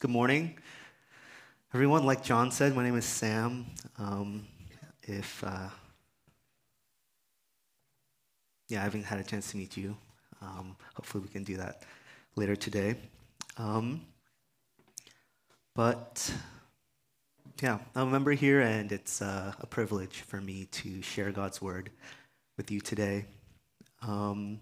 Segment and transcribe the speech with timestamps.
[0.00, 0.56] Good morning.
[1.74, 3.66] Everyone, like John said, my name is Sam.
[3.98, 4.46] Um,
[5.02, 5.68] if, uh,
[8.70, 9.94] yeah, I haven't had a chance to meet you.
[10.40, 11.82] Um, hopefully, we can do that
[12.34, 12.94] later today.
[13.58, 14.00] Um,
[15.74, 16.32] but,
[17.60, 21.60] yeah, I'm a member here, and it's uh, a privilege for me to share God's
[21.60, 21.90] word
[22.56, 23.26] with you today.
[24.00, 24.60] Um,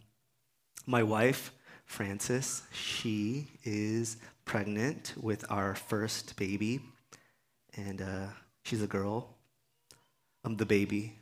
[0.85, 1.53] my wife,
[1.85, 4.17] Frances, she is
[4.49, 6.81] pregnant with our first baby,
[7.77, 8.27] and uh,
[8.65, 9.29] she's a girl.
[10.43, 11.19] I'm the baby.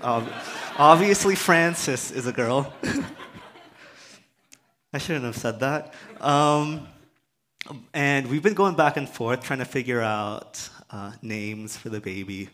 [0.00, 0.30] Um,
[0.78, 2.72] obviously, Frances is a girl.
[4.92, 5.94] I shouldn't have said that.
[6.20, 6.86] Um,
[7.92, 12.00] and we've been going back and forth trying to figure out uh, names for the
[12.00, 12.50] baby.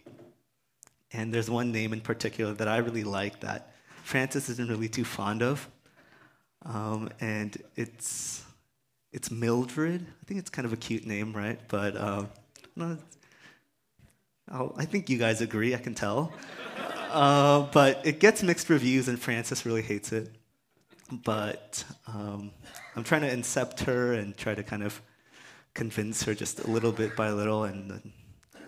[1.13, 5.05] And there's one name in particular that I really like that Frances isn't really too
[5.05, 5.69] fond of.
[6.65, 8.46] Um, and it's
[9.13, 10.03] it's Mildred.
[10.03, 11.59] I think it's kind of a cute name, right?
[11.69, 12.25] But uh,
[12.75, 12.99] no,
[14.51, 15.75] i think you guys agree.
[15.75, 16.33] I can tell.
[17.09, 20.29] Uh, but it gets mixed reviews, and Frances really hates it.
[21.11, 22.51] But um,
[22.95, 25.01] I'm trying to incept her and try to kind of
[25.73, 27.65] convince her just a little bit by little.
[27.65, 28.13] And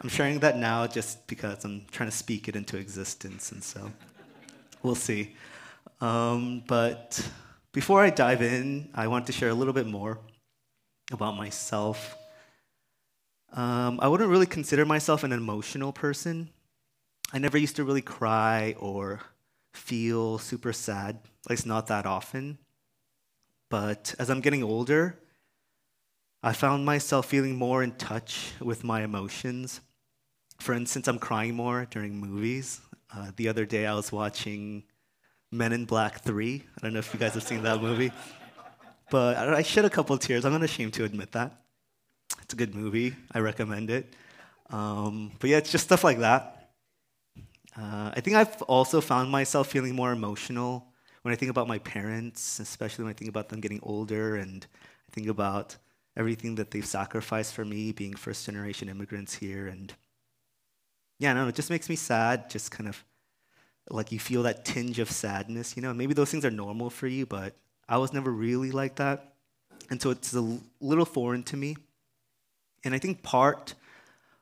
[0.01, 3.53] I'm sharing that now just because I'm trying to speak it into existence.
[3.53, 3.93] And so
[4.83, 5.37] we'll see.
[6.01, 7.21] Um, but
[7.73, 10.21] before I dive in, I want to share a little bit more
[11.13, 12.17] about myself.
[13.53, 16.51] Um, I wouldn't really consider myself an emotional person.
[17.33, 19.21] I never used to really cry or
[19.73, 22.59] feel super sad, at least not that often.
[23.71, 25.19] But as I'm getting older,
[26.43, 29.81] I found myself feeling more in touch with my emotions.
[30.61, 32.81] For instance, I'm crying more during movies.
[33.15, 34.85] Uh, the other day, I was watching
[35.51, 36.63] Men in Black 3.
[36.77, 38.13] I don't know if you guys have seen that movie.
[39.11, 40.45] But I shed a couple tears.
[40.45, 41.53] I'm not ashamed to admit that.
[42.43, 43.15] It's a good movie.
[43.33, 44.15] I recommend it.
[44.71, 46.71] Um, but yeah, it's just stuff like that.
[47.77, 50.87] Uh, I think I've also found myself feeling more emotional
[51.23, 54.67] when I think about my parents, especially when I think about them getting older and
[55.09, 55.77] I think about
[56.17, 59.69] everything that they've sacrificed for me, being first generation immigrants here.
[59.69, 59.95] And
[61.19, 63.05] yeah, no, it just makes me sad, just kind of
[63.91, 65.95] like you feel that tinge of sadness, you know.
[65.95, 67.55] Maybe those things are normal for you, but
[67.89, 69.33] I was never really like that.
[69.91, 71.77] And so it's a little foreign to me.
[72.85, 73.75] And I think part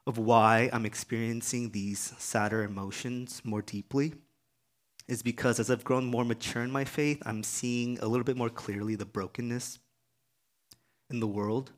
[0.06, 4.14] of why I'm experiencing these sadder emotions more deeply
[5.08, 8.36] is because as I've grown more mature in my faith, I'm seeing a little bit
[8.36, 9.78] more clearly the brokenness
[11.10, 11.72] in the world.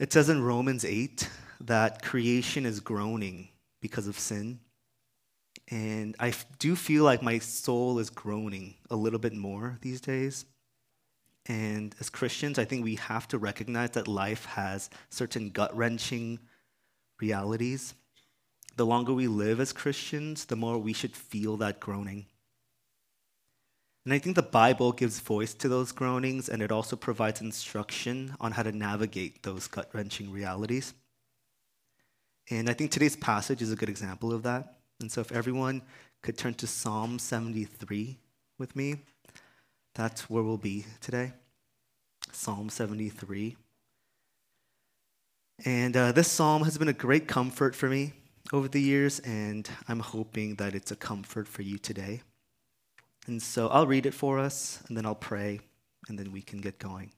[0.00, 1.28] It says in Romans 8
[1.60, 3.48] that creation is groaning
[3.80, 4.60] because of sin.
[5.70, 10.44] And I do feel like my soul is groaning a little bit more these days.
[11.46, 16.38] And as Christians, I think we have to recognize that life has certain gut wrenching
[17.20, 17.94] realities.
[18.76, 22.26] The longer we live as Christians, the more we should feel that groaning.
[24.04, 28.34] And I think the Bible gives voice to those groanings and it also provides instruction
[28.38, 30.92] on how to navigate those gut wrenching realities.
[32.50, 34.73] And I think today's passage is a good example of that.
[35.00, 35.82] And so, if everyone
[36.22, 38.16] could turn to Psalm 73
[38.58, 38.96] with me,
[39.94, 41.32] that's where we'll be today.
[42.32, 43.56] Psalm 73.
[45.64, 48.12] And uh, this psalm has been a great comfort for me
[48.52, 52.22] over the years, and I'm hoping that it's a comfort for you today.
[53.26, 55.60] And so I'll read it for us, and then I'll pray,
[56.08, 57.12] and then we can get going.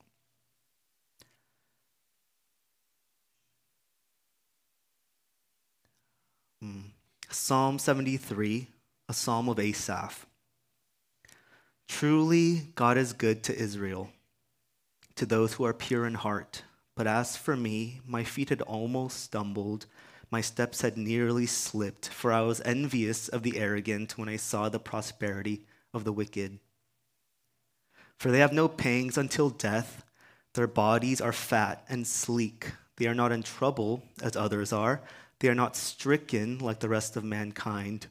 [7.29, 8.69] Psalm 73,
[9.09, 10.25] a psalm of Asaph.
[11.89, 14.11] Truly, God is good to Israel,
[15.15, 16.63] to those who are pure in heart.
[16.95, 19.87] But as for me, my feet had almost stumbled,
[20.31, 24.69] my steps had nearly slipped, for I was envious of the arrogant when I saw
[24.69, 26.59] the prosperity of the wicked.
[28.17, 30.05] For they have no pangs until death,
[30.53, 32.71] their bodies are fat and sleek.
[32.95, 35.01] They are not in trouble as others are
[35.39, 38.07] they are not stricken like the rest of mankind.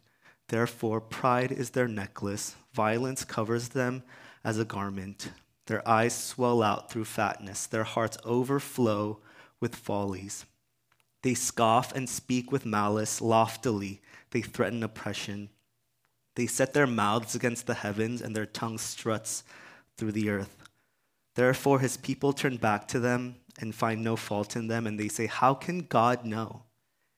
[0.49, 4.03] Therefore, pride is their necklace, violence covers them
[4.45, 5.31] as a garment.
[5.67, 9.19] Their eyes swell out through fatness, their hearts overflow
[9.61, 10.45] with follies.
[11.23, 14.01] They scoff and speak with malice loftily,
[14.31, 15.49] they threaten oppression.
[16.37, 19.43] They set their mouths against the heavens, and their tongue struts
[19.97, 20.57] through the earth.
[21.35, 25.09] Therefore, his people turn back to them and find no fault in them, and they
[25.09, 26.63] say, How can God know?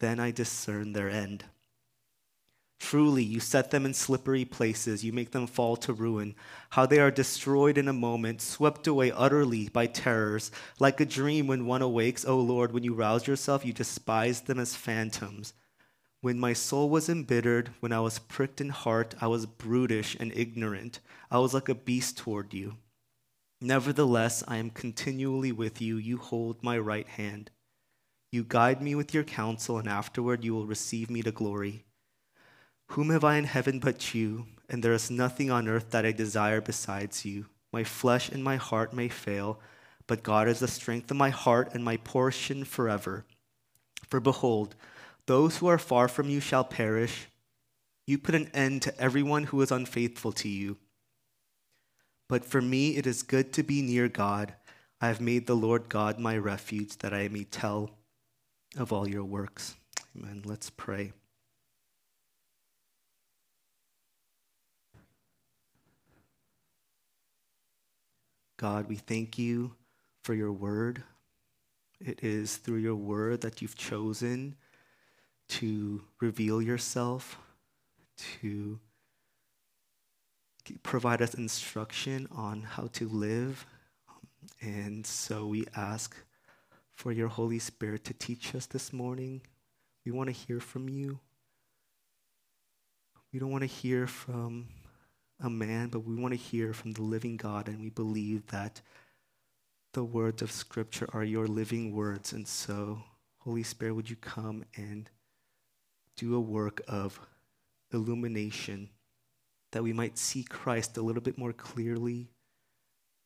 [0.00, 1.44] Then I discern their end.
[2.80, 5.04] Truly, you set them in slippery places.
[5.04, 6.36] You make them fall to ruin.
[6.70, 10.52] How they are destroyed in a moment, swept away utterly by terrors.
[10.78, 14.60] Like a dream when one awakes, O Lord, when you rouse yourself, you despise them
[14.60, 15.54] as phantoms.
[16.20, 20.32] When my soul was embittered, when I was pricked in heart, I was brutish and
[20.34, 21.00] ignorant.
[21.30, 22.76] I was like a beast toward you.
[23.60, 25.96] Nevertheless, I am continually with you.
[25.96, 27.50] You hold my right hand.
[28.30, 31.84] You guide me with your counsel, and afterward you will receive me to glory.
[32.88, 34.46] Whom have I in heaven but you?
[34.68, 37.46] And there is nothing on earth that I desire besides you.
[37.72, 39.60] My flesh and my heart may fail,
[40.06, 43.24] but God is the strength of my heart and my portion forever.
[44.08, 44.74] For behold,
[45.26, 47.28] those who are far from you shall perish.
[48.06, 50.78] You put an end to everyone who is unfaithful to you.
[52.28, 54.54] But for me it is good to be near God.
[55.00, 57.90] I have made the Lord God my refuge, that I may tell
[58.78, 59.74] of all your works.
[60.16, 60.42] Amen.
[60.44, 61.12] Let's pray.
[68.56, 69.74] God, we thank you
[70.24, 71.02] for your word.
[72.00, 74.56] It is through your word that you've chosen
[75.48, 77.38] to reveal yourself,
[78.40, 78.78] to
[80.82, 83.64] provide us instruction on how to live.
[84.60, 86.16] And so we ask
[86.98, 89.40] for your Holy Spirit to teach us this morning.
[90.04, 91.20] We want to hear from you.
[93.32, 94.66] We don't want to hear from
[95.40, 98.80] a man, but we want to hear from the living God, and we believe that
[99.92, 102.32] the words of Scripture are your living words.
[102.32, 103.04] And so,
[103.38, 105.08] Holy Spirit, would you come and
[106.16, 107.20] do a work of
[107.92, 108.88] illumination
[109.70, 112.32] that we might see Christ a little bit more clearly,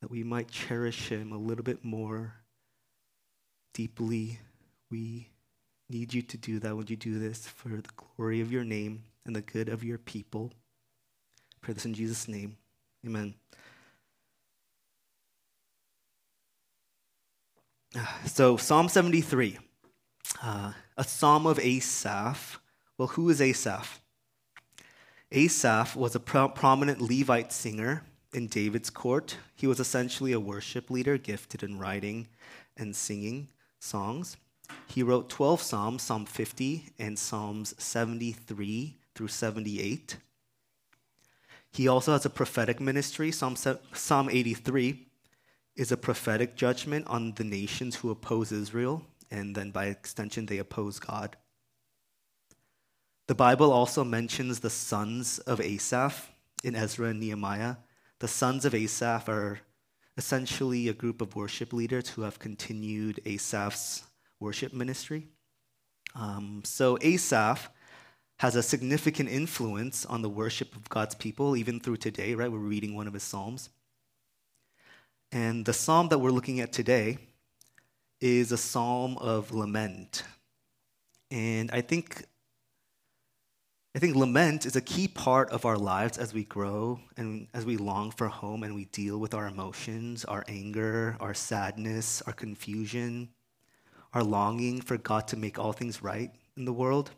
[0.02, 2.34] that we might cherish him a little bit more
[3.72, 4.38] deeply.
[4.90, 5.28] We
[5.88, 6.76] need you to do that.
[6.76, 9.98] Would you do this for the glory of your name and the good of your
[9.98, 10.52] people?
[11.62, 12.56] pray this in Jesus' name.
[13.06, 13.34] Amen.
[18.26, 19.58] So, Psalm 73,
[20.42, 22.58] uh, a psalm of Asaph.
[22.96, 24.00] Well, who is Asaph?
[25.30, 28.02] Asaph was a pro- prominent Levite singer
[28.32, 29.36] in David's court.
[29.54, 32.28] He was essentially a worship leader gifted in writing
[32.76, 33.48] and singing
[33.82, 34.36] songs.
[34.86, 40.16] He wrote 12 Psalms, Psalm 50 and Psalms 73 through 78.
[41.72, 43.32] He also has a prophetic ministry.
[43.32, 45.06] Psalm, Psalm 83
[45.74, 50.58] is a prophetic judgment on the nations who oppose Israel, and then by extension, they
[50.58, 51.36] oppose God.
[53.26, 56.30] The Bible also mentions the sons of Asaph
[56.62, 57.76] in Ezra and Nehemiah.
[58.18, 59.60] The sons of Asaph are
[60.16, 64.04] essentially a group of worship leaders who have continued Asaph's
[64.40, 65.28] worship ministry.
[66.14, 67.70] Um, so, Asaph
[68.38, 72.50] has a significant influence on the worship of God's people, even through today, right?
[72.50, 73.70] We're reading one of his Psalms.
[75.30, 77.18] And the psalm that we're looking at today
[78.20, 80.24] is a psalm of lament.
[81.30, 82.26] And I think
[83.94, 87.66] I think lament is a key part of our lives as we grow and as
[87.66, 92.32] we long for home and we deal with our emotions, our anger, our sadness, our
[92.32, 93.28] confusion,
[94.14, 97.10] our longing for God to make all things right in the world.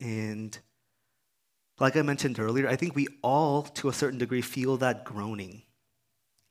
[0.00, 0.58] And
[1.78, 5.62] like I mentioned earlier, I think we all, to a certain degree, feel that groaning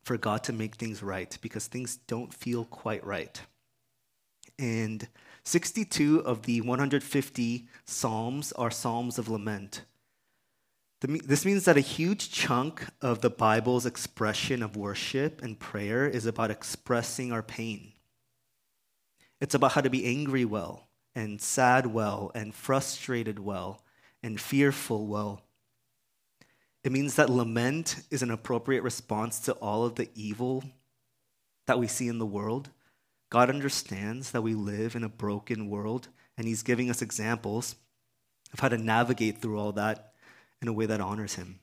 [0.04, 3.42] for God to make things right because things don't feel quite right.
[4.62, 5.08] And
[5.44, 9.82] 62 of the 150 Psalms are Psalms of lament.
[11.02, 16.28] This means that a huge chunk of the Bible's expression of worship and prayer is
[16.28, 17.94] about expressing our pain.
[19.40, 23.82] It's about how to be angry well, and sad well, and frustrated well,
[24.22, 25.42] and fearful well.
[26.84, 30.64] It means that lament is an appropriate response to all of the evil
[31.66, 32.70] that we see in the world.
[33.32, 37.76] God understands that we live in a broken world, and He's giving us examples
[38.54, 40.14] of how to navigate through all that
[40.62, 41.60] in a way that honors Him.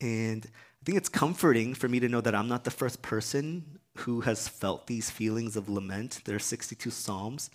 [0.00, 3.78] And I think it's comforting for me to know that I'm not the first person
[3.98, 6.22] who has felt these feelings of lament.
[6.24, 7.50] There are 62 Psalms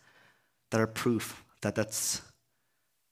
[0.70, 2.22] that are proof that that's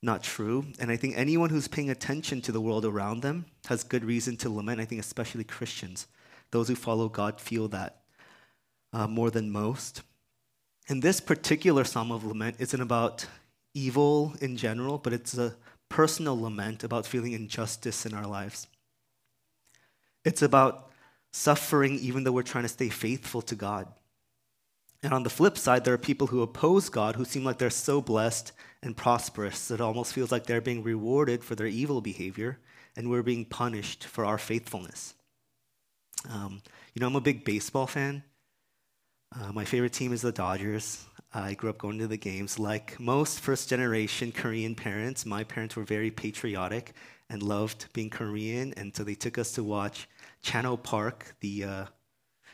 [0.03, 0.65] not true.
[0.79, 4.37] And I think anyone who's paying attention to the world around them has good reason
[4.37, 4.79] to lament.
[4.79, 6.05] I think especially Christians,
[6.51, 8.02] those who follow God, feel that
[8.93, 10.03] uh, more than most.
[10.88, 13.25] And this particular psalm of lament isn't about
[13.73, 15.55] evil in general, but it's a
[15.89, 18.67] personal lament about feeling injustice in our lives.
[20.23, 20.91] It's about
[21.31, 23.88] suffering even though we're trying to stay faithful to God.
[25.01, 27.69] And on the flip side, there are people who oppose God who seem like they're
[27.69, 32.00] so blessed and prosperous that it almost feels like they're being rewarded for their evil
[32.00, 32.59] behavior
[32.95, 35.13] and we're being punished for our faithfulness.
[36.29, 36.62] Um,
[36.93, 38.23] you know, I'm a big baseball fan.
[39.35, 41.05] Uh, my favorite team is the Dodgers.
[41.33, 42.59] I grew up going to the games.
[42.59, 46.93] Like most first generation Korean parents, my parents were very patriotic
[47.29, 48.73] and loved being Korean.
[48.77, 50.07] And so they took us to watch
[50.43, 51.85] Chan Ho Park, the uh,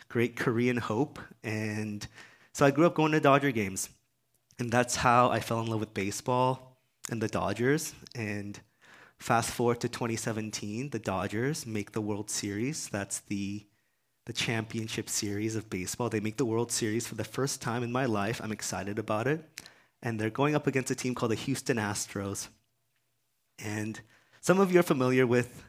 [0.08, 1.20] great Korean hope.
[1.44, 2.08] And
[2.54, 3.90] so I grew up going to Dodger games.
[4.58, 6.82] And that's how I fell in love with baseball
[7.12, 7.94] and the Dodgers.
[8.16, 8.58] And
[9.18, 12.88] fast forward to 2017, the Dodgers make the World Series.
[12.88, 13.66] That's the
[14.30, 16.08] the championship series of baseball.
[16.08, 18.40] They make the World Series for the first time in my life.
[18.44, 19.44] I'm excited about it.
[20.04, 22.50] And they're going up against a team called the Houston Astros.
[23.58, 24.00] And
[24.40, 25.64] some of you are familiar with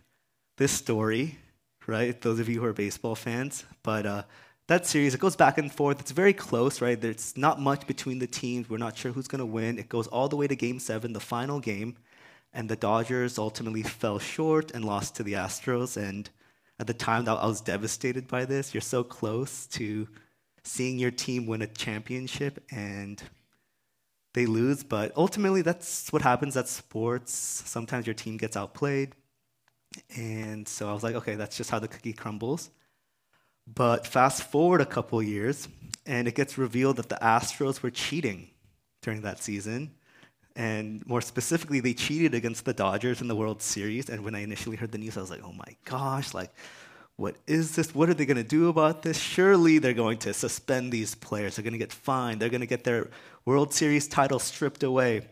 [0.58, 1.38] this story,
[1.86, 2.20] right?
[2.20, 3.64] Those of you who are baseball fans.
[3.82, 4.22] But uh,
[4.66, 5.98] that series, it goes back and forth.
[5.98, 7.00] It's very close, right?
[7.00, 8.68] There's not much between the teams.
[8.68, 9.78] We're not sure who's going to win.
[9.78, 11.96] It goes all the way to game seven, the final game.
[12.52, 15.96] And the Dodgers ultimately fell short and lost to the Astros.
[15.96, 16.28] And
[16.80, 18.72] at the time that I was devastated by this.
[18.72, 20.08] You're so close to
[20.64, 23.22] seeing your team win a championship and
[24.32, 27.34] they lose, but ultimately that's what happens at sports.
[27.34, 29.14] Sometimes your team gets outplayed.
[30.16, 32.70] And so I was like, okay, that's just how the cookie crumbles.
[33.66, 35.68] But fast forward a couple years,
[36.06, 38.48] and it gets revealed that the Astros were cheating
[39.02, 39.92] during that season.
[40.60, 44.10] And more specifically, they cheated against the Dodgers in the World Series.
[44.10, 46.52] And when I initially heard the news, I was like, oh my gosh, like,
[47.16, 47.94] what is this?
[47.94, 49.18] What are they going to do about this?
[49.18, 51.56] Surely they're going to suspend these players.
[51.56, 52.42] They're going to get fined.
[52.42, 53.08] They're going to get their
[53.46, 55.22] World Series title stripped away.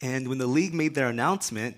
[0.00, 1.76] And when the league made their announcement,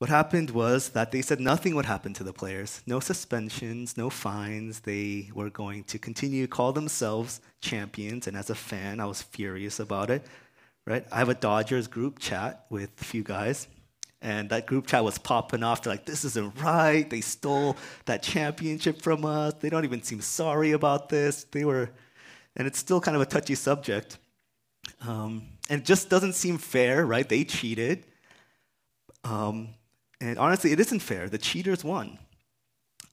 [0.00, 2.82] what happened was that they said nothing would happen to the players.
[2.86, 4.80] No suspensions, no fines.
[4.80, 8.26] They were going to continue to call themselves champions.
[8.26, 10.26] And as a fan, I was furious about it
[10.88, 11.06] right?
[11.12, 13.68] I have a Dodgers group chat with a few guys,
[14.22, 15.82] and that group chat was popping off.
[15.82, 17.08] They're like, this isn't right.
[17.08, 17.76] They stole
[18.06, 19.54] that championship from us.
[19.60, 21.44] They don't even seem sorry about this.
[21.44, 21.90] They were,
[22.56, 24.18] and it's still kind of a touchy subject.
[25.06, 27.28] Um, and it just doesn't seem fair, right?
[27.28, 28.04] They cheated.
[29.24, 29.74] Um,
[30.22, 31.28] and honestly, it isn't fair.
[31.28, 32.18] The cheaters won.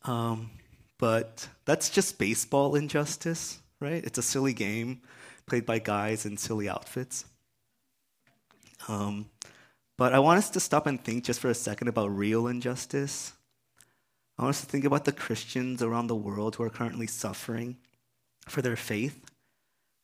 [0.05, 0.51] Um,
[0.97, 4.03] but that's just baseball injustice, right?
[4.03, 5.01] It's a silly game
[5.45, 7.25] played by guys in silly outfits.
[8.87, 9.29] Um,
[9.97, 13.33] but I want us to stop and think just for a second about real injustice.
[14.37, 17.77] I want us to think about the Christians around the world who are currently suffering
[18.47, 19.23] for their faith.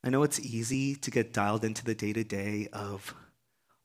[0.03, 3.13] I know it's easy to get dialed into the day to day of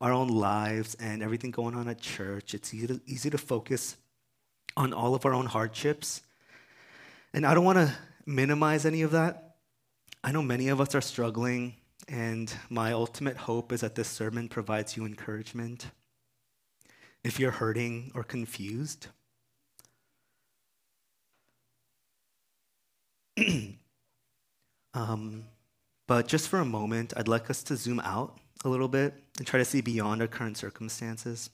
[0.00, 2.54] our own lives and everything going on at church.
[2.54, 3.96] It's easy to, easy to focus
[4.76, 6.22] on all of our own hardships.
[7.34, 9.56] And I don't want to minimize any of that.
[10.22, 11.74] I know many of us are struggling
[12.08, 15.90] and my ultimate hope is that this sermon provides you encouragement.
[17.24, 19.08] If you're hurting or confused,
[24.94, 25.44] um,
[26.06, 29.46] but just for a moment, I'd like us to zoom out a little bit and
[29.46, 31.50] try to see beyond our current circumstances.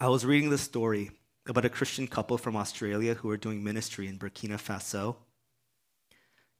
[0.00, 1.12] I was reading this story
[1.48, 5.16] about a Christian couple from Australia who were doing ministry in Burkina Faso.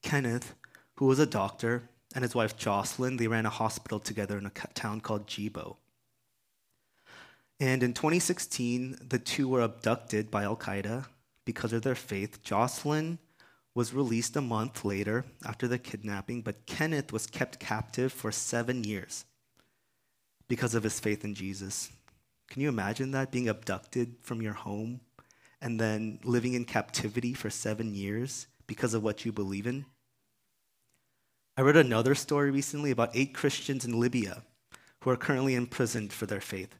[0.03, 0.55] Kenneth,
[0.95, 4.51] who was a doctor, and his wife Jocelyn, they ran a hospital together in a
[4.51, 5.77] town called Djibo.
[7.59, 11.07] And in 2016, the two were abducted by Al Qaeda
[11.45, 12.43] because of their faith.
[12.43, 13.19] Jocelyn
[13.75, 18.85] was released a month later after the kidnapping, but Kenneth was kept captive for seven
[18.85, 19.25] years
[20.49, 21.91] because of his faith in Jesus.
[22.49, 23.33] Can you imagine that?
[23.33, 25.01] Being abducted from your home
[25.61, 29.87] and then living in captivity for seven years because of what you believe in?
[31.59, 34.43] I read another story recently about eight Christians in Libya
[35.01, 36.75] who are currently imprisoned for their faith.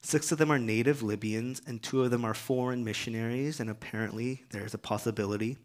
[0.00, 4.44] Six of them are native Libyans, and two of them are foreign missionaries, and apparently
[4.50, 5.56] there's a possibility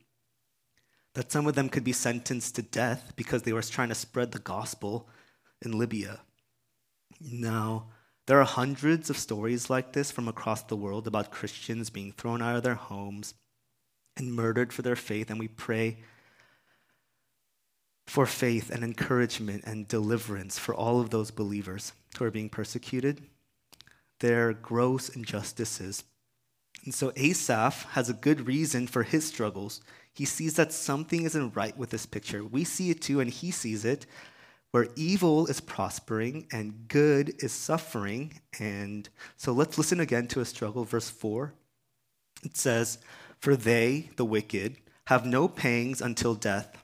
[1.14, 4.32] that some of them could be sentenced to death because they were trying to spread
[4.32, 5.08] the gospel
[5.64, 6.22] in Libya.
[7.20, 7.90] Now,
[8.26, 12.42] there are hundreds of stories like this from across the world about Christians being thrown
[12.42, 13.36] out of their homes
[14.16, 15.98] and murdered for their faith, and we pray
[18.08, 23.22] for faith and encouragement and deliverance for all of those believers who are being persecuted.
[24.20, 26.04] Their gross injustices
[26.86, 29.82] And so Asaph has a good reason for his struggles.
[30.14, 32.44] He sees that something isn't right with this picture.
[32.46, 34.06] We see it too, and he sees it,
[34.72, 38.42] where evil is prospering and good is suffering.
[38.60, 40.86] And so let's listen again to a struggle.
[40.86, 41.54] Verse 4
[42.44, 43.00] it says,
[43.40, 46.84] For they, the wicked, have no pangs until death.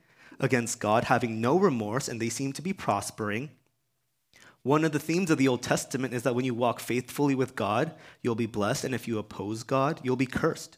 [0.41, 3.51] against God, having no remorse, and they seem to be prospering.
[4.63, 7.55] One of the themes of the Old Testament is that when you walk faithfully with
[7.55, 10.77] God, you'll be blessed, and if you oppose God, you'll be cursed.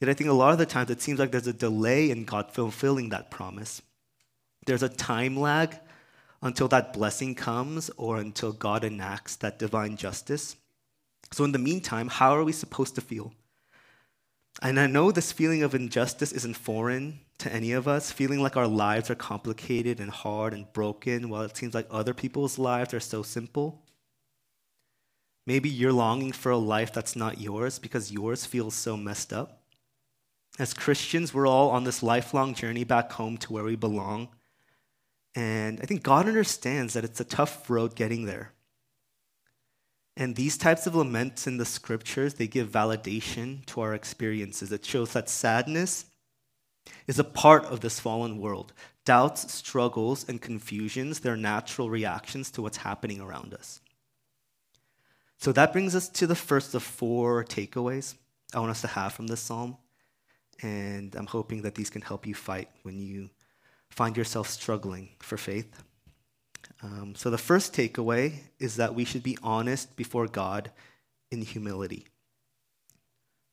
[0.00, 2.24] Yet I think a lot of the times it seems like there's a delay in
[2.24, 3.82] God fulfilling that promise.
[4.66, 5.76] There's a time lag
[6.40, 10.56] until that blessing comes or until God enacts that divine justice.
[11.32, 13.32] So, in the meantime, how are we supposed to feel?
[14.62, 18.56] And I know this feeling of injustice isn't foreign to any of us, feeling like
[18.56, 22.92] our lives are complicated and hard and broken while it seems like other people's lives
[22.92, 23.82] are so simple.
[25.46, 29.62] Maybe you're longing for a life that's not yours because yours feels so messed up.
[30.58, 34.28] As Christians, we're all on this lifelong journey back home to where we belong.
[35.34, 38.52] And I think God understands that it's a tough road getting there.
[40.16, 44.72] And these types of laments in the scriptures, they give validation to our experiences.
[44.72, 46.06] It shows that sadness
[47.06, 48.72] is a part of this fallen world.
[49.04, 53.80] Doubts, struggles, and confusions, they're natural reactions to what's happening around us.
[55.38, 58.14] So that brings us to the first of four takeaways
[58.54, 59.76] I want us to have from this psalm.
[60.62, 63.30] And I'm hoping that these can help you fight when you
[63.90, 65.82] find yourself struggling for faith.
[66.82, 70.70] Um, so, the first takeaway is that we should be honest before God
[71.30, 72.06] in humility.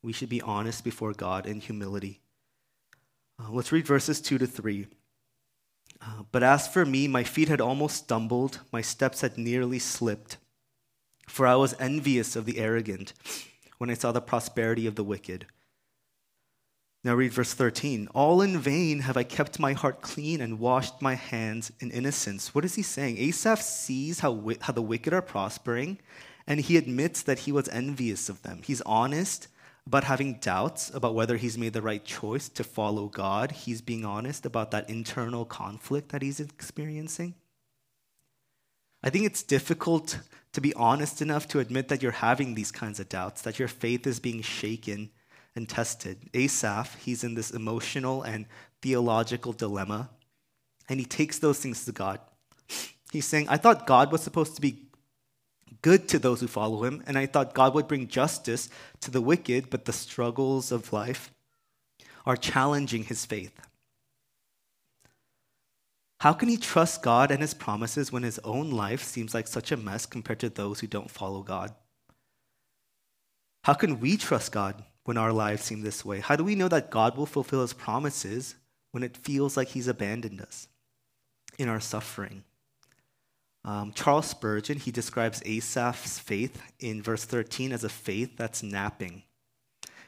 [0.02, 2.22] We should be honest before God in humility.
[3.40, 4.88] Uh, let's read verses 2 to 3.
[6.02, 10.38] Uh, but as for me, my feet had almost stumbled, my steps had nearly slipped.
[11.28, 13.14] For I was envious of the arrogant
[13.78, 15.48] when I saw the prosperity of the wicked.
[17.04, 18.10] Now read verse 13.
[18.16, 22.56] All in vain have I kept my heart clean and washed my hands in innocence.
[22.56, 23.18] What is he saying?
[23.20, 26.00] Asaph sees how, how the wicked are prospering,
[26.48, 28.62] and he admits that he was envious of them.
[28.64, 29.48] He's honest
[29.88, 33.52] about having doubts about whether he's made the right choice to follow God.
[33.52, 37.36] He's being honest about that internal conflict that he's experiencing.
[39.04, 40.20] I think it's difficult
[40.54, 43.68] to be honest enough to admit that you're having these kinds of doubts, that your
[43.68, 45.12] faith is being shaken
[45.56, 46.30] and tested.
[46.34, 48.48] Asaph, he's in this emotional and
[48.82, 50.10] theological dilemma,
[50.90, 52.20] and he takes those things to God.
[53.12, 54.85] He's saying, I thought God was supposed to be
[55.86, 58.70] good to those who follow him, and I thought God would bring justice
[59.02, 61.32] to the wicked, but the struggles of life
[62.26, 63.54] are challenging his faith.
[66.22, 69.72] How can he trust God and his promises when his own life seems like such
[69.72, 71.72] a mess compared to those who don't follow God?
[73.64, 76.20] How can we trust God when our lives seem this way?
[76.20, 78.56] How do we know that God will fulfill his promises
[78.90, 80.68] when it feels like he's abandoned us
[81.60, 82.44] in our suffering?
[83.66, 89.24] Um, Charles Spurgeon, he describes Asaph's faith in verse 13 as a faith that's napping.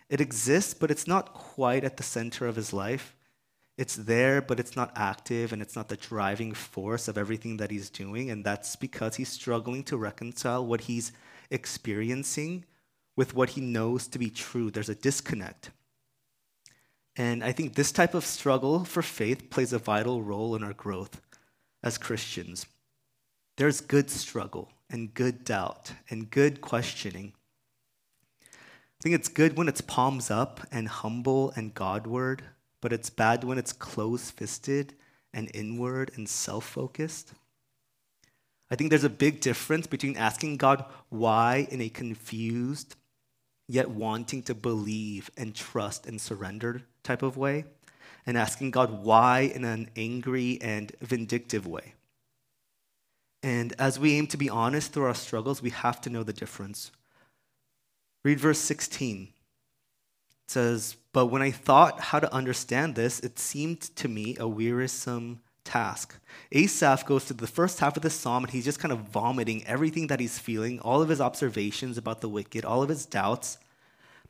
[0.10, 3.16] It exists, but it's not quite at the center of his life.
[3.76, 7.72] It's there, but it's not active, and it's not the driving force of everything that
[7.72, 8.30] he's doing.
[8.30, 11.12] And that's because he's struggling to reconcile what he's
[11.50, 12.64] experiencing
[13.16, 14.70] with what he knows to be true.
[14.70, 15.72] There's a disconnect.
[17.16, 20.74] And I think this type of struggle for faith plays a vital role in our
[20.74, 21.20] growth
[21.84, 22.68] as Christians.
[23.58, 27.34] There's good struggle and good doubt and good questioning.
[28.44, 32.44] I think it's good when it's palms up and humble and Godward,
[32.82, 34.94] but it's bad when it's close fisted
[35.34, 37.34] and inward and self focused.
[38.70, 42.96] I think there's a big difference between asking God why in a confused
[43.68, 47.66] yet wanting to believe and trust and surrender type of way,
[48.26, 51.94] and asking God why in an angry and vindictive way.
[53.44, 56.34] And as we aim to be honest through our struggles, we have to know the
[56.34, 56.92] difference.
[58.24, 59.24] Read verse 16.
[59.24, 64.48] It says, But when I thought how to understand this, it seemed to me a
[64.48, 66.16] wearisome task.
[66.52, 69.66] Asaph goes to the first half of the psalm and he's just kind of vomiting
[69.68, 73.58] everything that he's feeling, all of his observations about the wicked, all of his doubts.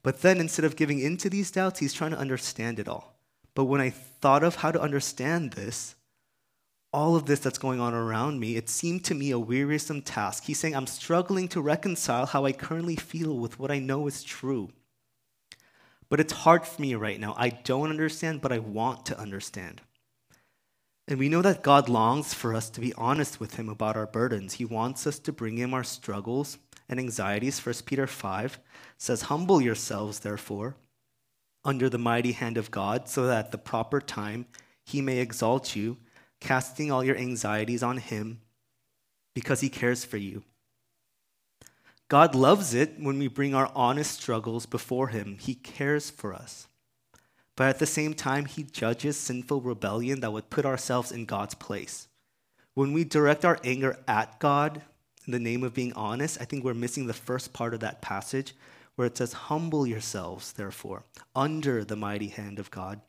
[0.04, 3.16] But then instead of giving in to these doubts, he's trying to understand it all.
[3.56, 5.96] But when I thought of how to understand this,
[6.94, 10.46] all of this that's going on around me, it seemed to me a wearisome task.
[10.46, 14.24] He's saying, I'm struggling to reconcile how I currently feel with what I know is
[14.24, 14.70] true.
[16.10, 17.36] But it's hard for me right now.
[17.38, 19.82] I don't understand, but I want to understand.
[21.08, 24.08] And we know that God longs for us to be honest with Him about our
[24.08, 24.54] burdens.
[24.54, 26.58] He wants us to bring Him our struggles
[26.90, 27.66] and anxieties.
[27.66, 28.60] 1 Peter 5
[28.98, 30.76] says, Humble yourselves, therefore,
[31.64, 34.46] under the mighty hand of God, so that at the proper time
[34.86, 35.98] He may exalt you
[36.40, 38.42] casting all your anxieties on Him
[39.34, 40.44] because He cares for you.
[42.10, 45.38] God loves it when we bring our honest struggles before Him.
[45.40, 46.68] He cares for us.
[47.56, 51.56] But at the same time, He judges sinful rebellion that would put ourselves in God's
[51.56, 52.08] place.
[52.76, 54.84] When we direct our anger at God
[55.26, 58.02] in the name of being honest, I think we're missing the first part of that
[58.02, 58.54] passage
[58.96, 61.04] where it says, Humble yourselves, therefore,
[61.36, 63.02] under the mighty hand of God.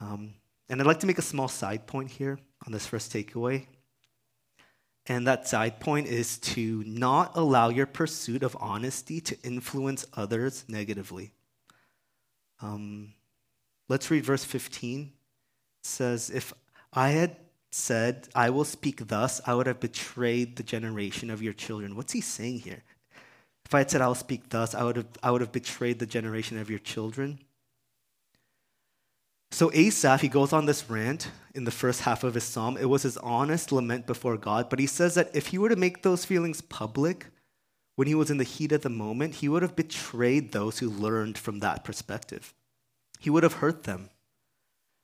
[0.00, 0.34] Um,
[0.72, 3.66] and I'd like to make a small side point here on this first takeaway.
[5.04, 10.64] And that side point is to not allow your pursuit of honesty to influence others
[10.68, 11.34] negatively.
[12.62, 13.12] Um,
[13.90, 15.00] let's read verse 15.
[15.02, 15.12] It
[15.82, 16.54] says, If
[16.90, 17.36] I had
[17.70, 21.96] said, I will speak thus, I would have betrayed the generation of your children.
[21.96, 22.82] What's he saying here?
[23.66, 25.98] If I had said, I will speak thus, I would have, I would have betrayed
[25.98, 27.40] the generation of your children.
[29.52, 32.78] So Asaph, he goes on this rant in the first half of his psalm.
[32.78, 35.76] It was his honest lament before God, but he says that if he were to
[35.76, 37.26] make those feelings public
[37.94, 40.88] when he was in the heat of the moment, he would have betrayed those who
[40.88, 42.54] learned from that perspective.
[43.20, 44.08] He would have hurt them.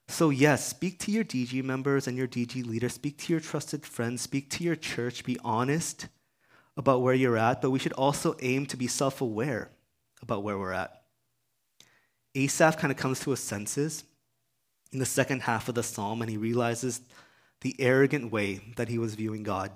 [0.09, 3.85] So, yes, speak to your DG members and your DG leaders, speak to your trusted
[3.85, 6.09] friends, speak to your church, be honest
[6.75, 9.71] about where you're at, but we should also aim to be self aware
[10.23, 11.03] about where we're at.
[12.35, 14.05] Asaph kind of comes to his senses
[14.93, 17.01] in the second half of the psalm and he realizes
[17.61, 19.71] the arrogant way that he was viewing God.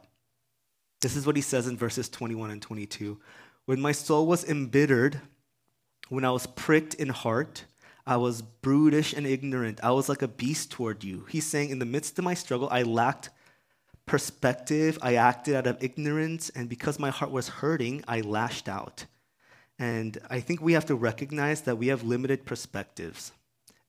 [1.01, 3.19] This is what he says in verses 21 and 22.
[3.67, 5.21] When my soul was embittered,
[6.09, 7.65] when I was pricked in heart,
[8.07, 9.81] I was brutish and ignorant.
[9.83, 11.27] I was like a beast toward you.
[11.29, 13.31] He's saying, in the midst of my struggle, I lacked
[14.07, 14.99] perspective.
[15.03, 16.51] I acted out of ignorance.
[16.51, 19.07] And because my heart was hurting, I lashed out.
[19.79, 23.33] And I think we have to recognize that we have limited perspectives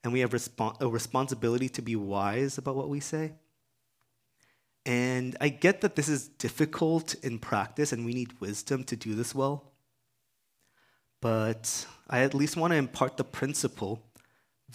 [0.04, 0.34] and we have
[0.80, 3.34] a responsibility to be wise about what we say.
[4.86, 9.16] And I get that this is difficult in practice and we need wisdom to do
[9.16, 9.72] this well.
[11.22, 14.04] But I at least want to impart the principle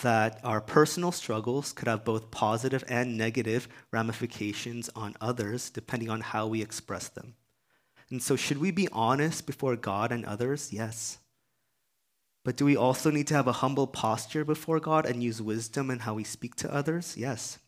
[0.00, 6.20] that our personal struggles could have both positive and negative ramifications on others depending on
[6.20, 7.34] how we express them.
[8.10, 10.72] And so, should we be honest before God and others?
[10.72, 11.18] Yes.
[12.48, 15.90] But do we also need to have a humble posture before God and use wisdom
[15.90, 17.14] in how we speak to others?
[17.14, 17.58] Yes.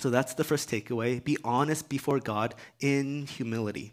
[0.00, 1.22] So that's the first takeaway.
[1.22, 3.92] Be honest before God in humility.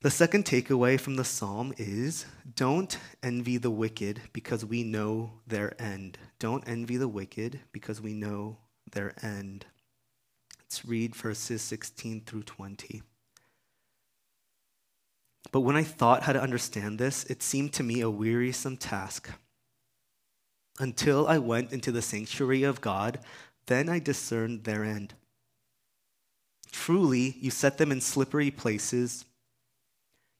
[0.00, 5.80] The second takeaway from the psalm is don't envy the wicked because we know their
[5.80, 6.18] end.
[6.40, 8.56] Don't envy the wicked because we know
[8.90, 9.66] their end.
[10.58, 13.02] Let's read verses 16 through 20.
[15.50, 19.30] But when I thought how to understand this, it seemed to me a wearisome task.
[20.78, 23.18] Until I went into the sanctuary of God,
[23.66, 25.14] then I discerned their end.
[26.70, 29.24] Truly, you set them in slippery places.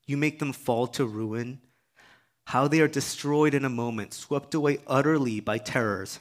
[0.06, 1.60] You make them fall to ruin.
[2.46, 6.20] How they are destroyed in a moment, swept away utterly by terrors.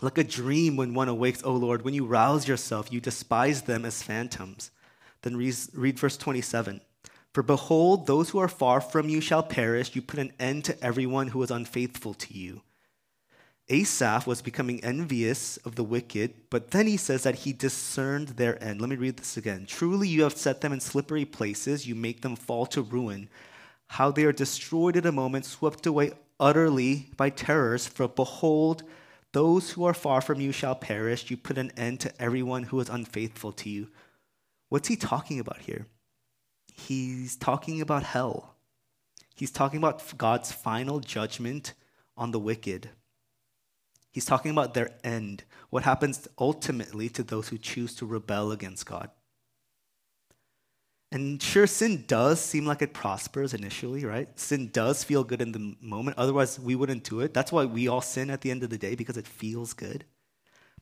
[0.00, 3.84] Like a dream when one awakes, O Lord, when you rouse yourself, you despise them
[3.84, 4.70] as phantoms.
[5.22, 6.80] Then read, verse 27.
[7.38, 9.94] For behold, those who are far from you shall perish.
[9.94, 12.62] You put an end to everyone who is unfaithful to you.
[13.68, 18.60] Asaph was becoming envious of the wicked, but then he says that he discerned their
[18.60, 18.80] end.
[18.80, 19.66] Let me read this again.
[19.68, 23.28] Truly, you have set them in slippery places, you make them fall to ruin.
[23.86, 27.86] How they are destroyed in a moment, swept away utterly by terrors.
[27.86, 28.82] For behold,
[29.30, 31.30] those who are far from you shall perish.
[31.30, 33.90] You put an end to everyone who is unfaithful to you.
[34.70, 35.86] What's he talking about here?
[36.78, 38.54] He's talking about hell.
[39.34, 41.74] He's talking about God's final judgment
[42.16, 42.90] on the wicked.
[44.10, 48.86] He's talking about their end, what happens ultimately to those who choose to rebel against
[48.86, 49.10] God.
[51.10, 54.28] And sure, sin does seem like it prospers initially, right?
[54.38, 56.18] Sin does feel good in the moment.
[56.18, 57.32] Otherwise, we wouldn't do it.
[57.32, 60.04] That's why we all sin at the end of the day, because it feels good.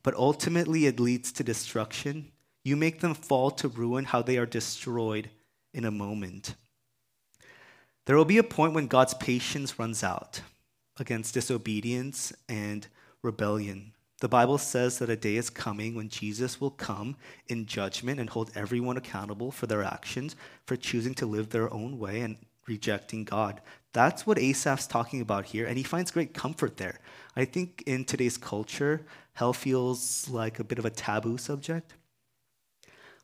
[0.03, 2.31] But ultimately, it leads to destruction.
[2.63, 5.29] You make them fall to ruin, how they are destroyed
[5.77, 6.55] in a moment.
[8.05, 10.41] There will be a point when God's patience runs out
[10.97, 12.87] against disobedience and
[13.21, 13.93] rebellion.
[14.19, 17.15] The Bible says that a day is coming when Jesus will come
[17.47, 20.35] in judgment and hold everyone accountable for their actions,
[20.65, 22.37] for choosing to live their own way and
[22.67, 23.61] rejecting God.
[23.93, 26.99] That's what Asaph's talking about here, and he finds great comfort there.
[27.35, 31.93] I think in today's culture, hell feels like a bit of a taboo subject.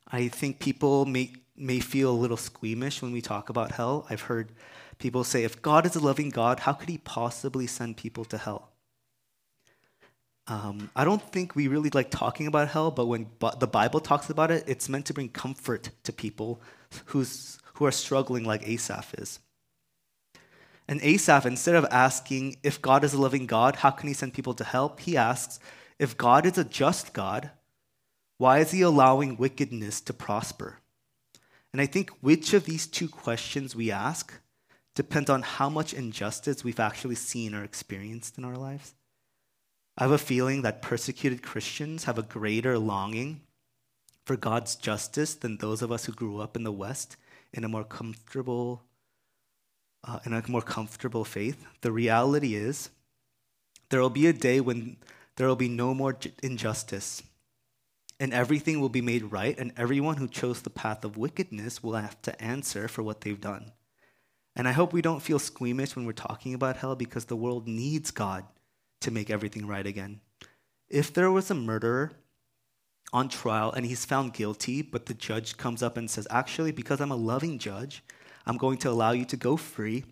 [0.07, 4.05] I think people may, may feel a little squeamish when we talk about hell.
[4.09, 4.51] I've heard
[4.99, 8.37] people say, if God is a loving God, how could he possibly send people to
[8.37, 8.69] hell?
[10.47, 13.27] Um, I don't think we really like talking about hell, but when
[13.59, 16.61] the Bible talks about it, it's meant to bring comfort to people
[17.05, 19.39] who's, who are struggling like Asaph is.
[20.85, 24.33] And Asaph, instead of asking if God is a loving God, how can he send
[24.33, 24.97] people to hell?
[24.99, 25.59] He asks,
[25.97, 27.51] if God is a just God,
[28.37, 30.79] why is he allowing wickedness to prosper?
[31.71, 34.33] And I think which of these two questions we ask
[34.95, 38.93] depends on how much injustice we've actually seen or experienced in our lives.
[39.97, 43.41] I have a feeling that persecuted Christians have a greater longing
[44.25, 47.17] for God's justice than those of us who grew up in the West
[47.53, 48.83] in a more comfortable
[50.05, 51.65] uh, in a more comfortable faith.
[51.81, 52.89] The reality is
[53.89, 54.97] there will be a day when
[55.35, 57.23] there will be no more injustice
[58.23, 61.91] and everything will be made right and everyone who chose the path of wickedness will
[61.91, 63.73] have to answer for what they've done.
[64.55, 67.67] And I hope we don't feel squeamish when we're talking about hell because the world
[67.67, 68.45] needs God
[69.01, 70.21] to make everything right again.
[70.87, 72.13] If there was a murderer
[73.11, 77.01] on trial and he's found guilty, but the judge comes up and says, Actually, because
[77.01, 78.05] I'm a loving judge,
[78.45, 80.05] I'm going to allow you to go free.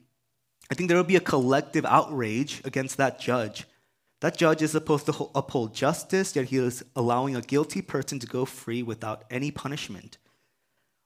[0.69, 3.65] I think there will be a collective outrage against that judge.
[4.21, 8.27] That judge is supposed to uphold justice, yet he is allowing a guilty person to
[8.27, 10.17] go free without any punishment.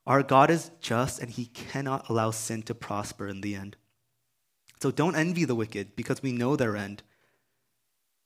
[0.06, 3.76] Our God is just and he cannot allow sin to prosper in the end.
[4.80, 7.02] So don't envy the wicked because we know their end.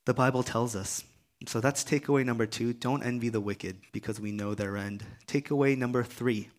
[0.07, 1.05] The Bible tells us.
[1.47, 2.73] So that's takeaway number two.
[2.73, 5.05] Don't envy the wicked because we know their end.
[5.27, 6.51] Takeaway number three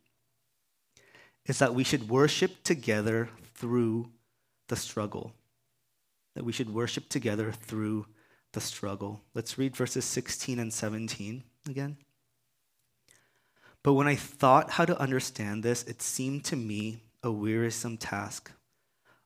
[1.45, 4.09] is that we should worship together through
[4.69, 5.33] the struggle.
[6.35, 8.05] That we should worship together through
[8.53, 9.21] the struggle.
[9.33, 11.97] Let's read verses 16 and 17 again.
[13.83, 18.51] But when I thought how to understand this, it seemed to me a wearisome task.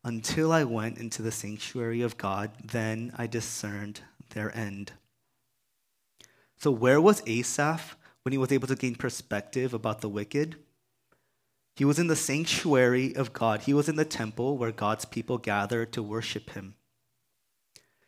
[0.03, 4.93] Until I went into the sanctuary of God, then I discerned their end.
[6.57, 10.57] So, where was Asaph when he was able to gain perspective about the wicked?
[11.75, 13.61] He was in the sanctuary of God.
[13.61, 16.75] He was in the temple where God's people gathered to worship him.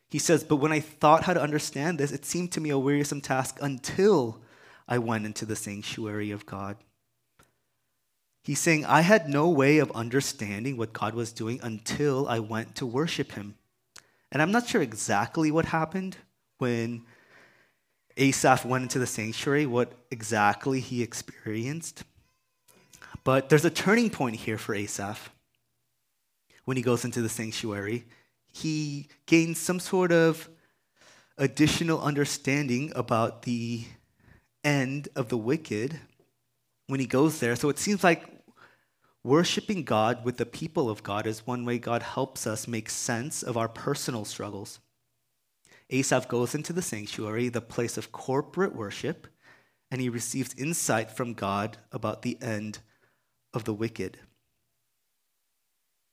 [0.10, 2.80] He says, But when I thought how to understand this, it seemed to me a
[2.80, 4.42] wearisome task until
[4.88, 6.78] I went into the sanctuary of God.
[8.44, 12.76] He's saying, I had no way of understanding what God was doing until I went
[12.76, 13.56] to worship Him.
[14.32, 16.18] And I'm not sure exactly what happened
[16.58, 17.04] when
[18.18, 22.04] Asaph went into the sanctuary, what exactly he experienced.
[23.24, 25.30] But there's a turning point here for Asaph
[26.66, 28.06] when he goes into the sanctuary.
[28.62, 30.50] He gains some sort of
[31.38, 33.86] additional understanding about the
[34.64, 36.00] end of the wicked
[36.88, 37.56] when he goes there.
[37.56, 38.24] So it seems like
[39.24, 43.44] worshiping God with the people of God is one way God helps us make sense
[43.44, 44.80] of our personal struggles.
[45.92, 49.28] Asaph goes into the sanctuary, the place of corporate worship,
[49.92, 52.80] and he receives insight from God about the end
[53.54, 54.18] of the wicked.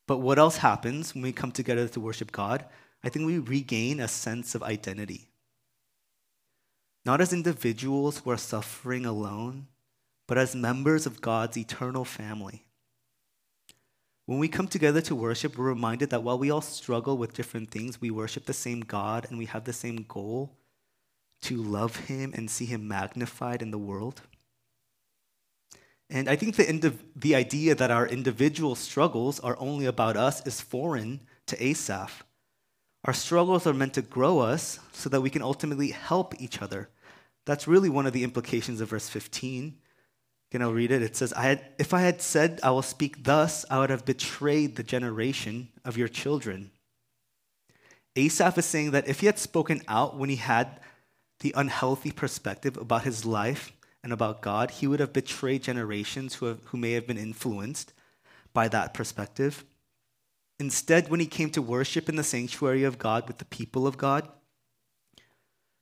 [0.06, 2.64] But what else happens when we come together to worship God?
[3.02, 5.28] I think we regain a sense of identity.
[7.04, 9.66] Not as individuals who are suffering alone,
[10.26, 12.64] but as members of God's eternal family.
[14.26, 17.70] When we come together to worship, we're reminded that while we all struggle with different
[17.70, 20.56] things, we worship the same God and we have the same goal
[21.42, 24.22] to love Him and see Him magnified in the world.
[26.10, 30.60] And I think the, the idea that our individual struggles are only about us is
[30.60, 32.24] foreign to Asaph.
[33.04, 36.88] Our struggles are meant to grow us so that we can ultimately help each other.
[37.46, 39.76] That's really one of the implications of verse 15.
[40.50, 41.02] Can I'll read it.
[41.02, 44.04] It says, I had, If I had said, I will speak thus, I would have
[44.04, 46.70] betrayed the generation of your children.
[48.16, 50.80] Asaph is saying that if he had spoken out when he had
[51.40, 53.72] the unhealthy perspective about his life
[54.04, 57.92] and about God, he would have betrayed generations who, have, who may have been influenced
[58.52, 59.64] by that perspective.
[60.60, 63.98] Instead, when he came to worship in the sanctuary of God with the people of
[63.98, 64.28] God,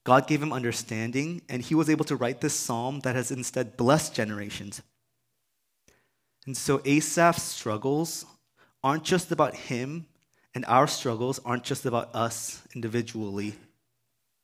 [0.05, 3.77] God gave him understanding, and he was able to write this psalm that has instead
[3.77, 4.81] blessed generations.
[6.47, 8.25] And so Asaph's struggles
[8.83, 10.07] aren't just about Him,
[10.55, 13.55] and our struggles aren't just about us individually.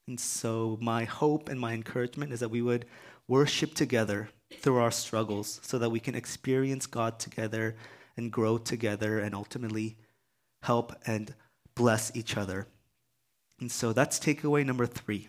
[0.07, 2.87] And so, my hope and my encouragement is that we would
[3.29, 7.77] worship together through our struggles so that we can experience God together
[8.17, 9.97] and grow together and ultimately
[10.63, 11.35] help and
[11.77, 12.67] bless each other.
[13.61, 15.29] And so, that's takeaway number three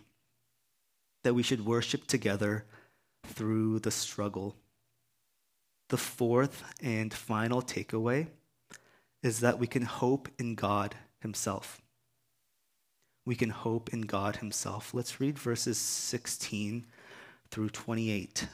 [1.23, 2.65] that we should worship together
[3.25, 4.55] through the struggle.
[5.89, 8.27] The fourth and final takeaway
[9.21, 11.81] is that we can hope in God Himself.
[13.25, 14.93] We can hope in God Himself.
[14.93, 16.85] Let's read verses 16
[17.51, 18.47] through 28.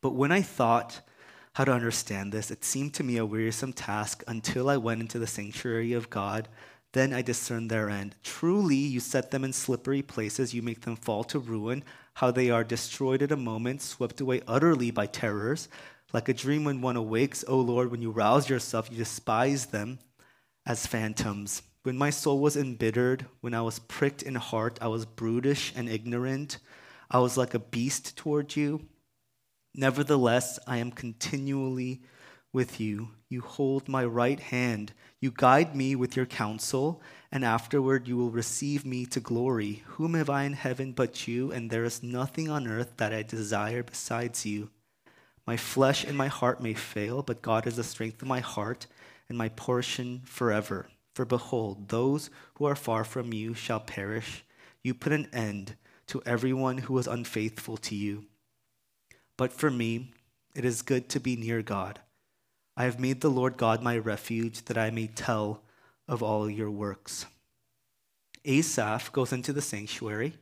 [0.00, 1.00] But when I thought
[1.54, 5.18] how to understand this, it seemed to me a wearisome task until I went into
[5.18, 6.48] the sanctuary of God.
[6.92, 8.14] Then I discerned their end.
[8.22, 12.50] Truly, you set them in slippery places, you make them fall to ruin, how they
[12.50, 15.68] are destroyed at a moment, swept away utterly by terrors.
[16.12, 19.98] Like a dream when one awakes, O Lord, when you rouse yourself, you despise them
[20.64, 21.62] as phantoms.
[21.82, 25.88] When my soul was embittered, when I was pricked in heart, I was brutish and
[25.88, 26.58] ignorant.
[27.10, 28.86] I was like a beast toward you.
[29.74, 32.00] Nevertheless, I am continually
[32.52, 33.10] with you.
[33.28, 34.92] You hold my right hand.
[35.20, 39.82] You guide me with your counsel, and afterward you will receive me to glory.
[39.86, 41.52] Whom have I in heaven but you?
[41.52, 44.70] And there is nothing on earth that I desire besides you.
[45.46, 48.86] My flesh and my heart may fail, but God is the strength of my heart
[49.28, 50.88] and my portion forever.
[51.14, 54.44] For behold, those who are far from you shall perish.
[54.82, 55.76] You put an end
[56.08, 58.24] to everyone who was unfaithful to you.
[59.36, 60.12] But for me,
[60.54, 62.00] it is good to be near God.
[62.76, 65.62] I have made the Lord God my refuge that I may tell
[66.08, 67.26] of all your works.
[68.44, 70.34] Asaph goes into the sanctuary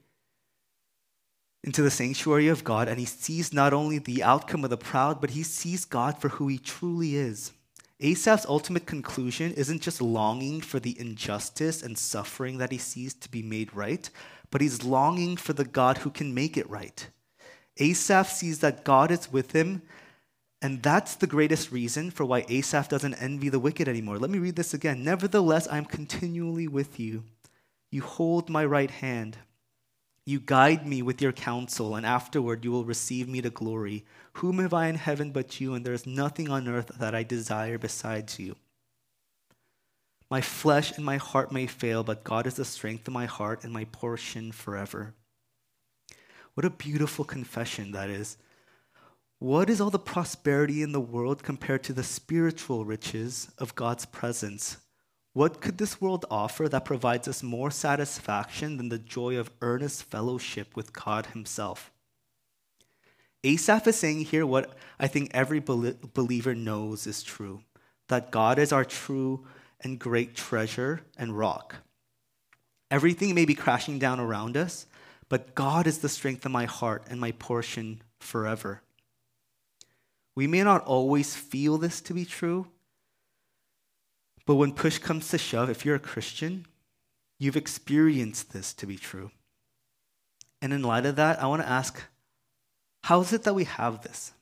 [1.64, 5.20] into the sanctuary of God and he sees not only the outcome of the proud,
[5.20, 7.52] but he sees God for who he truly is.
[8.00, 13.30] Asaph's ultimate conclusion isn't just longing for the injustice and suffering that he sees to
[13.30, 14.10] be made right,
[14.54, 17.08] but he's longing for the God who can make it right.
[17.78, 19.82] Asaph sees that God is with him,
[20.62, 24.16] and that's the greatest reason for why Asaph doesn't envy the wicked anymore.
[24.16, 25.02] Let me read this again.
[25.02, 27.24] Nevertheless, I am continually with you.
[27.90, 29.38] You hold my right hand.
[30.24, 34.04] You guide me with your counsel, and afterward you will receive me to glory.
[34.34, 37.24] Whom have I in heaven but you, and there is nothing on earth that I
[37.24, 38.54] desire besides you.
[40.34, 43.62] My flesh and my heart may fail, but God is the strength of my heart
[43.62, 45.14] and my portion forever.
[46.54, 48.36] What a beautiful confession that is.
[49.38, 54.06] What is all the prosperity in the world compared to the spiritual riches of God's
[54.06, 54.78] presence?
[55.34, 60.02] What could this world offer that provides us more satisfaction than the joy of earnest
[60.02, 61.92] fellowship with God Himself?
[63.44, 67.62] Asaph is saying here what I think every believer knows is true
[68.08, 69.46] that God is our true
[69.84, 71.76] and great treasure and rock.
[72.90, 74.86] Everything may be crashing down around us,
[75.28, 78.82] but God is the strength of my heart and my portion forever.
[80.34, 82.66] We may not always feel this to be true,
[84.46, 86.66] but when push comes to shove, if you're a Christian,
[87.38, 89.30] you've experienced this to be true.
[90.60, 92.02] And in light of that, I want to ask
[93.04, 94.32] how is it that we have this?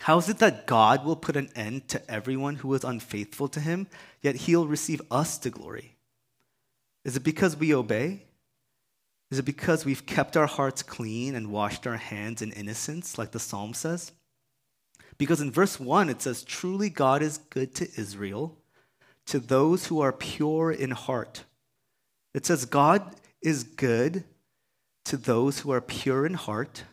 [0.00, 3.60] How is it that God will put an end to everyone who is unfaithful to
[3.60, 3.86] him,
[4.22, 5.96] yet he'll receive us to glory?
[7.04, 8.24] Is it because we obey?
[9.30, 13.32] Is it because we've kept our hearts clean and washed our hands in innocence, like
[13.32, 14.12] the psalm says?
[15.18, 18.58] Because in verse 1, it says, Truly God is good to Israel
[19.26, 21.44] to those who are pure in heart.
[22.34, 24.24] It says, God is good
[25.06, 26.84] to those who are pure in heart.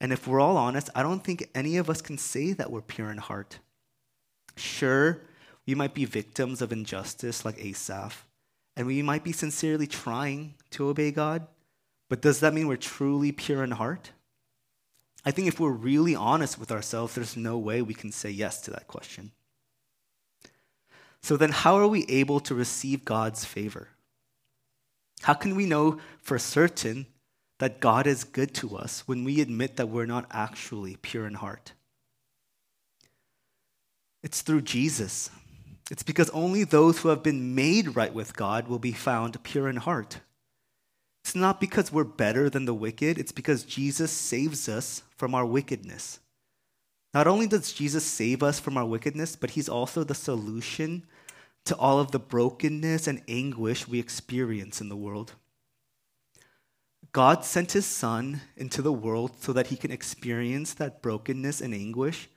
[0.00, 2.82] And if we're all honest, I don't think any of us can say that we're
[2.82, 3.58] pure in heart.
[4.56, 5.22] Sure,
[5.66, 8.26] we might be victims of injustice like Asaph,
[8.76, 11.46] and we might be sincerely trying to obey God,
[12.08, 14.10] but does that mean we're truly pure in heart?
[15.24, 18.60] I think if we're really honest with ourselves, there's no way we can say yes
[18.62, 19.32] to that question.
[21.22, 23.88] So then, how are we able to receive God's favor?
[25.22, 27.06] How can we know for certain
[27.64, 31.32] that God is good to us when we admit that we're not actually pure in
[31.32, 31.72] heart?
[34.22, 35.30] It's through Jesus.
[35.90, 39.66] It's because only those who have been made right with God will be found pure
[39.66, 40.18] in heart.
[41.24, 45.46] It's not because we're better than the wicked, it's because Jesus saves us from our
[45.46, 46.20] wickedness.
[47.14, 51.06] Not only does Jesus save us from our wickedness, but he's also the solution
[51.64, 55.32] to all of the brokenness and anguish we experience in the world.
[57.14, 61.72] God sent his son into the world so that he can experience that brokenness and
[61.72, 62.28] anguish,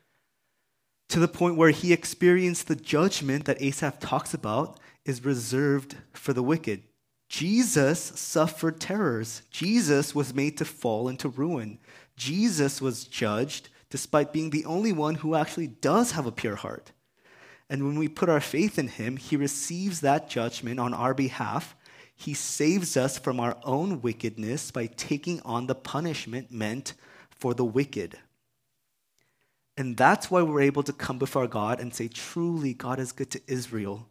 [1.10, 6.32] to the point where he experienced the judgment that Asaph talks about is reserved for
[6.32, 6.84] the wicked.
[7.28, 9.42] Jesus suffered terrors.
[9.50, 11.80] Jesus was made to fall into ruin.
[12.16, 16.92] Jesus was judged despite being the only one who actually does have a pure heart.
[17.68, 21.76] And when we put our faith in him, he receives that judgment on our behalf.
[22.20, 26.93] He saves us from our own wickedness by taking on the punishment meant
[27.30, 28.18] for the wicked.
[29.78, 33.30] And that's why we're able to come before God and say, truly, God is good
[33.30, 34.07] to Israel,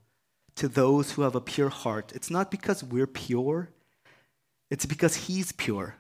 [0.55, 2.13] to those who have a pure heart.
[2.15, 3.71] It's not because we're pure,
[4.71, 5.97] it's because He's pure,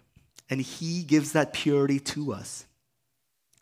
[0.48, 2.66] and He gives that purity to us.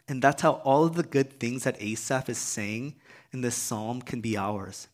[0.07, 2.97] And that's how all of the good things that Asaph is saying
[3.33, 4.89] in this psalm can be ours.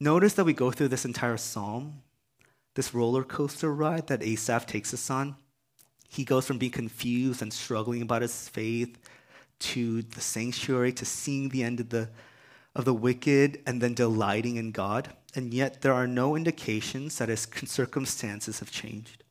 [0.00, 2.00] Notice that we go through this entire psalm,
[2.74, 5.36] this roller coaster ride that Asaph takes us on.
[6.08, 8.98] He goes from being confused and struggling about his faith
[9.60, 12.08] to the sanctuary, to seeing the end of the,
[12.74, 15.10] of the wicked, and then delighting in God.
[15.34, 19.22] And yet, there are no indications that his circumstances have changed.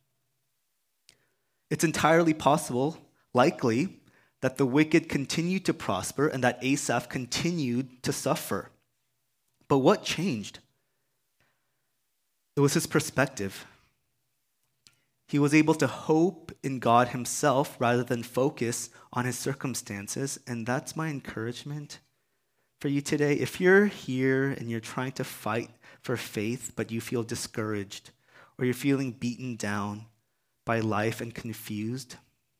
[1.71, 2.97] It's entirely possible,
[3.33, 3.99] likely,
[4.41, 8.69] that the wicked continued to prosper and that Asaph continued to suffer.
[9.69, 10.59] But what changed?
[12.57, 13.65] It was his perspective.
[15.27, 20.39] He was able to hope in God himself rather than focus on his circumstances.
[20.47, 21.99] And that's my encouragement
[22.81, 23.33] for you today.
[23.33, 25.69] If you're here and you're trying to fight
[26.01, 28.09] for faith, but you feel discouraged,
[28.57, 30.05] or you're feeling beaten down
[30.65, 32.15] by life and confused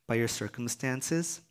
[0.07, 1.41] by your circumstances,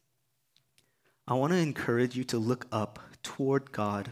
[1.27, 4.11] I want to encourage you to look up toward God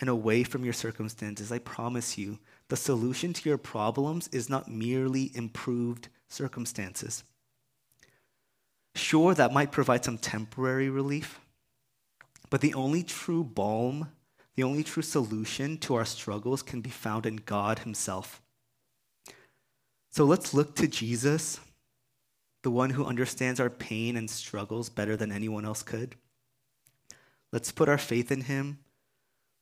[0.00, 1.50] and away from your circumstances.
[1.50, 2.38] I promise you,
[2.68, 7.24] the solution to your problems is not merely improved circumstances.
[8.94, 11.40] Sure, that might provide some temporary relief,
[12.50, 14.08] but the only true balm,
[14.56, 18.42] the only true solution to our struggles can be found in God Himself.
[20.10, 21.60] So let's look to Jesus,
[22.62, 26.16] the one who understands our pain and struggles better than anyone else could.
[27.52, 28.78] Let's put our faith in Him.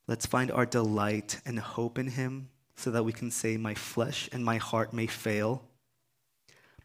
[0.07, 4.29] Let's find our delight and hope in Him so that we can say, My flesh
[4.31, 5.63] and my heart may fail,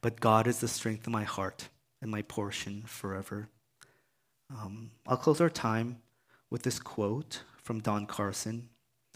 [0.01, 1.69] but God is the strength of my heart
[2.01, 3.49] and my portion forever.
[4.51, 5.99] Um, I'll close our time
[6.51, 8.69] with this quote from Don Carson,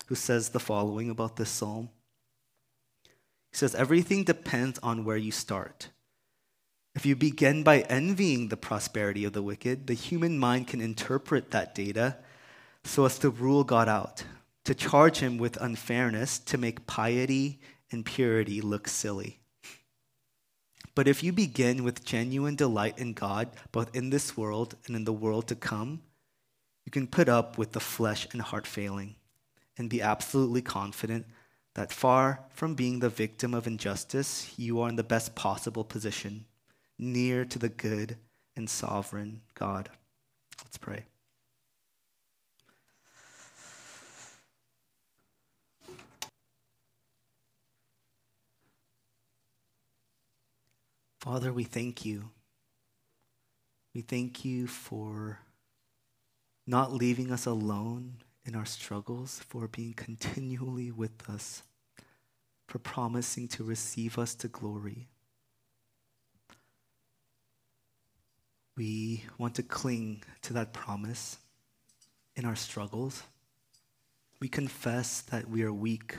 [0.07, 1.91] who says the following about this psalm.
[3.51, 5.89] He says, Everything depends on where you start.
[6.95, 11.51] If you begin by envying the prosperity of the wicked, the human mind can interpret
[11.51, 12.17] that data
[12.87, 14.25] so as to rule God out,
[14.65, 17.61] to charge him with unfairness, to make piety
[17.91, 19.41] and purity look silly.
[20.95, 25.05] But if you begin with genuine delight in God, both in this world and in
[25.05, 26.03] the world to come,
[26.85, 29.17] you can put up with the flesh and heart failing
[29.77, 31.27] and be absolutely confident
[31.75, 36.47] that far from being the victim of injustice, you are in the best possible position
[36.99, 38.17] near to the good
[38.57, 39.91] and sovereign God.
[40.65, 41.05] Let's pray.
[51.27, 52.31] Father, we thank you.
[53.93, 55.41] We thank you for
[56.69, 61.65] not leaving us alone in our struggles, for being continually with us,
[62.69, 65.09] for promising to receive us to glory.
[68.77, 71.39] We want to cling to that promise
[72.37, 73.25] in our struggles.
[74.39, 76.15] We confess that we are weak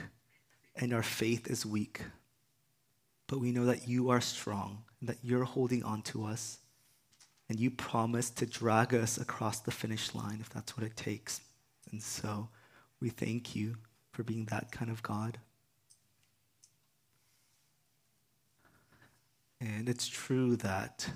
[0.76, 2.02] and our faith is weak,
[3.26, 6.58] but we know that you are strong, that you're holding on to us,
[7.48, 11.40] and you promise to drag us across the finish line if that's what it takes.
[11.90, 12.48] And so
[13.00, 13.76] we thank you
[14.12, 15.38] for being that kind of God.
[19.60, 21.08] And it's true that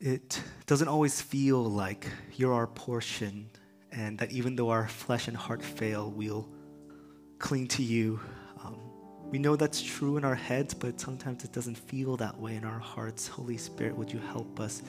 [0.00, 3.50] it doesn't always feel like you're our portion,
[3.90, 6.48] and that even though our flesh and heart fail, we'll
[7.38, 8.20] cling to you.
[9.34, 12.64] We know that's true in our heads, but sometimes it doesn't feel that way in
[12.64, 13.26] our hearts.
[13.26, 14.84] Holy Spirit, would you help us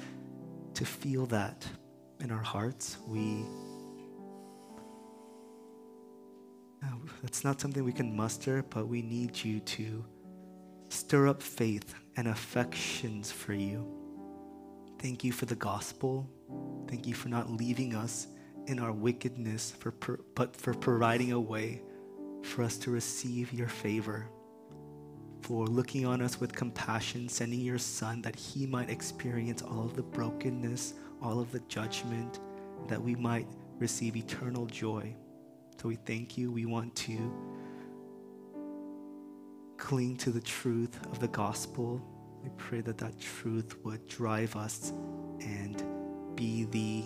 [0.75, 1.65] to feel that
[2.19, 2.97] in our hearts?
[3.07, 3.43] We
[6.83, 6.89] uh,
[7.23, 10.05] that's not something we can muster, but we need you to
[10.89, 13.83] stir up faith and affections for you.
[14.99, 16.29] Thank you for the gospel.
[16.87, 18.27] Thank you for not leaving us
[18.67, 19.89] in our wickedness, for,
[20.35, 21.81] but for providing a way
[22.43, 24.29] for us to receive your favor,
[25.45, 29.95] for looking on us with compassion, sending your Son that he might experience all of
[29.95, 32.39] the brokenness, all of the judgment,
[32.87, 35.15] that we might receive eternal joy.
[35.79, 36.51] So we thank you.
[36.51, 37.31] We want to
[39.77, 42.01] cling to the truth of the gospel.
[42.41, 44.93] We pray that that truth would drive us
[45.41, 45.83] and
[46.35, 47.03] be the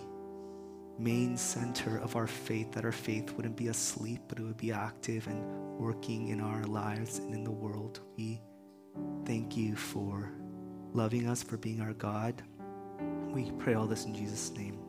[0.99, 4.71] main center of our faith, that our faith wouldn't be asleep, but it would be
[4.71, 5.43] active and
[5.79, 8.01] working in our lives and in the world.
[8.17, 8.41] We
[9.25, 10.31] thank you for
[10.93, 12.43] loving us, for being our God.
[13.31, 14.88] We pray all this in Jesus' name.